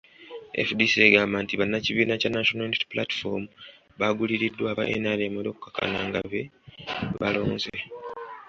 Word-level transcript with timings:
FDC 0.67 0.93
egamba 1.07 1.37
nti 1.43 1.53
bannakibiina 1.59 2.13
kya 2.21 2.33
National 2.35 2.65
Unity 2.67 2.85
Platform 2.93 3.43
baaguliriddwa 3.99 4.65
aba 4.71 4.83
NRM 5.01 5.33
era 5.39 5.49
okukkakkana 5.51 5.99
nga 6.07 6.21
be 6.31 6.41
balonze. 7.19 7.75